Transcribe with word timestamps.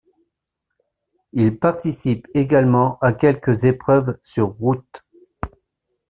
Il 1.33 1.59
participe 1.59 2.27
également 2.33 2.97
à 3.01 3.13
quelques 3.13 3.65
épreuves 3.65 4.17
sur 4.23 4.49
route. 4.55 5.05